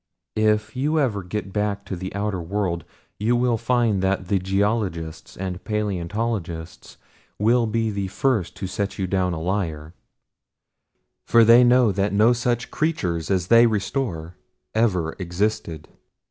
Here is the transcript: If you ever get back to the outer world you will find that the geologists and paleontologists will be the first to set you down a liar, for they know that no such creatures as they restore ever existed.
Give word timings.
If 0.39 0.75
you 0.75 0.99
ever 0.99 1.21
get 1.21 1.53
back 1.53 1.85
to 1.85 1.95
the 1.95 2.11
outer 2.15 2.41
world 2.41 2.85
you 3.19 3.35
will 3.35 3.55
find 3.59 4.01
that 4.01 4.29
the 4.29 4.39
geologists 4.39 5.37
and 5.37 5.63
paleontologists 5.63 6.97
will 7.37 7.67
be 7.67 7.91
the 7.91 8.07
first 8.07 8.55
to 8.55 8.65
set 8.65 8.97
you 8.97 9.05
down 9.05 9.33
a 9.33 9.39
liar, 9.39 9.93
for 11.27 11.45
they 11.45 11.63
know 11.63 11.91
that 11.91 12.13
no 12.13 12.33
such 12.33 12.71
creatures 12.71 13.29
as 13.29 13.45
they 13.45 13.67
restore 13.67 14.33
ever 14.73 15.13
existed. 15.19 15.87